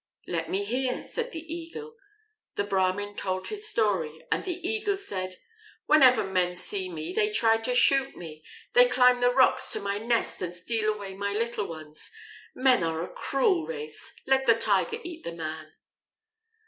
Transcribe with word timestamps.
"Let 0.25 0.49
me 0.49 0.63
hear," 0.63 1.03
said 1.03 1.31
the 1.31 1.41
Eagle. 1.43 1.95
The 2.55 2.63
Brahmin 2.63 3.15
told 3.15 3.49
his 3.49 3.67
story, 3.67 4.25
and 4.31 4.43
the 4.43 4.67
Eagle 4.67 4.97
said: 4.97 5.35
"Whenever 5.85 6.23
men 6.23 6.55
see 6.55 6.89
me, 6.91 7.13
they 7.13 7.31
try 7.31 7.57
to 7.57 7.75
shoot 7.75 8.15
me; 8.17 8.43
they 8.73 8.87
climb 8.89 9.19
the 9.21 9.29
rocks 9.29 9.69
to 9.73 9.79
my 9.79 9.99
nest 9.99 10.41
and 10.41 10.55
steal 10.55 10.91
away 10.91 11.13
my 11.13 11.33
little 11.33 11.67
ones. 11.67 12.09
Men 12.55 12.83
are 12.83 13.03
a 13.03 13.13
cruel 13.13 13.67
race. 13.67 14.15
Let 14.25 14.47
the 14.47 14.55
Tiger 14.55 14.97
eat 15.03 15.23
the 15.23 15.33
man." 15.33 15.71